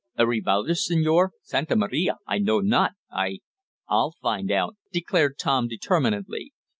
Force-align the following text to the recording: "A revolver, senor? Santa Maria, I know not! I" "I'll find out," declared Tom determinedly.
"A 0.15 0.25
revolver, 0.25 0.73
senor? 0.73 1.31
Santa 1.43 1.75
Maria, 1.75 2.15
I 2.25 2.39
know 2.39 2.59
not! 2.59 2.93
I" 3.11 3.41
"I'll 3.87 4.15
find 4.19 4.49
out," 4.49 4.75
declared 4.91 5.37
Tom 5.37 5.67
determinedly. 5.67 6.53